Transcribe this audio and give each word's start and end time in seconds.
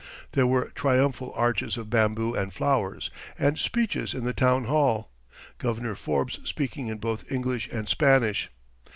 There 0.31 0.47
were 0.47 0.71
triumphal 0.73 1.31
arches 1.35 1.77
of 1.77 1.91
bamboo 1.91 2.33
and 2.33 2.51
flowers, 2.51 3.11
and 3.37 3.59
speeches 3.59 4.15
in 4.15 4.23
the 4.23 4.33
town 4.33 4.63
hall, 4.63 5.11
Governor 5.59 5.93
Forbes 5.93 6.39
speaking 6.43 6.87
in 6.87 6.97
both 6.97 7.31
English 7.31 7.67
and 7.71 7.87
Spanish. 7.87 8.49